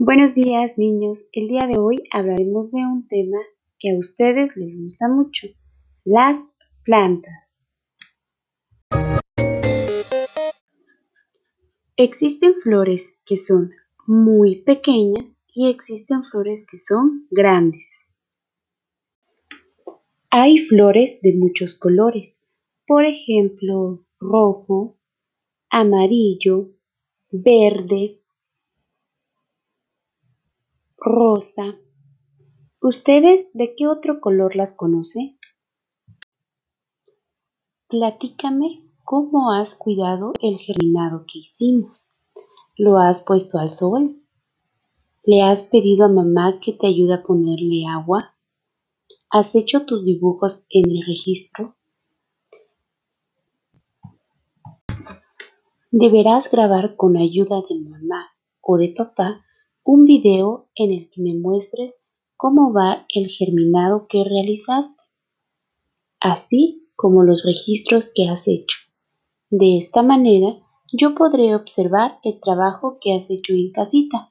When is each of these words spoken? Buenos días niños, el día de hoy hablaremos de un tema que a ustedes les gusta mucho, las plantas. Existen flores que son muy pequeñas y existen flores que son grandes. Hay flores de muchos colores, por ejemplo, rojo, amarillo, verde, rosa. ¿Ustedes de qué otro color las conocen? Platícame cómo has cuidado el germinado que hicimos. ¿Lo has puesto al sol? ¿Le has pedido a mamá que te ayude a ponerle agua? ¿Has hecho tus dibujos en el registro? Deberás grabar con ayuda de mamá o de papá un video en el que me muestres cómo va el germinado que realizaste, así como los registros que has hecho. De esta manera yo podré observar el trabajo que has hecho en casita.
Buenos 0.00 0.36
días 0.36 0.78
niños, 0.78 1.24
el 1.32 1.48
día 1.48 1.66
de 1.66 1.76
hoy 1.76 1.96
hablaremos 2.12 2.70
de 2.70 2.86
un 2.86 3.08
tema 3.08 3.38
que 3.80 3.90
a 3.90 3.98
ustedes 3.98 4.56
les 4.56 4.80
gusta 4.80 5.08
mucho, 5.08 5.48
las 6.04 6.56
plantas. 6.84 7.64
Existen 11.96 12.54
flores 12.62 13.18
que 13.26 13.36
son 13.36 13.72
muy 14.06 14.62
pequeñas 14.62 15.42
y 15.52 15.68
existen 15.68 16.22
flores 16.22 16.64
que 16.64 16.78
son 16.78 17.26
grandes. 17.32 18.06
Hay 20.30 20.58
flores 20.58 21.22
de 21.22 21.34
muchos 21.36 21.76
colores, 21.76 22.40
por 22.86 23.04
ejemplo, 23.04 24.06
rojo, 24.20 24.96
amarillo, 25.70 26.70
verde, 27.32 28.17
rosa. 31.08 31.76
¿Ustedes 32.80 33.52
de 33.54 33.74
qué 33.74 33.88
otro 33.88 34.20
color 34.20 34.54
las 34.54 34.76
conocen? 34.76 35.38
Platícame 37.88 38.84
cómo 39.04 39.52
has 39.52 39.74
cuidado 39.74 40.34
el 40.40 40.58
germinado 40.58 41.24
que 41.26 41.38
hicimos. 41.38 42.08
¿Lo 42.76 42.98
has 42.98 43.24
puesto 43.24 43.58
al 43.58 43.68
sol? 43.68 44.22
¿Le 45.24 45.42
has 45.42 45.64
pedido 45.64 46.04
a 46.04 46.08
mamá 46.08 46.60
que 46.60 46.72
te 46.72 46.86
ayude 46.86 47.14
a 47.14 47.22
ponerle 47.22 47.86
agua? 47.88 48.36
¿Has 49.30 49.54
hecho 49.54 49.84
tus 49.84 50.04
dibujos 50.04 50.66
en 50.70 50.90
el 50.90 51.02
registro? 51.06 51.74
Deberás 55.90 56.50
grabar 56.50 56.96
con 56.96 57.16
ayuda 57.16 57.62
de 57.68 57.78
mamá 57.80 58.28
o 58.60 58.76
de 58.76 58.94
papá 58.96 59.44
un 59.90 60.04
video 60.04 60.68
en 60.74 60.92
el 60.92 61.08
que 61.08 61.22
me 61.22 61.32
muestres 61.32 62.04
cómo 62.36 62.74
va 62.74 63.06
el 63.08 63.30
germinado 63.30 64.06
que 64.06 64.22
realizaste, 64.22 65.02
así 66.20 66.90
como 66.94 67.24
los 67.24 67.46
registros 67.46 68.12
que 68.14 68.28
has 68.28 68.48
hecho. 68.48 68.80
De 69.48 69.78
esta 69.78 70.02
manera 70.02 70.58
yo 70.92 71.14
podré 71.14 71.54
observar 71.54 72.18
el 72.22 72.38
trabajo 72.38 72.98
que 73.00 73.14
has 73.14 73.30
hecho 73.30 73.54
en 73.54 73.72
casita. 73.72 74.30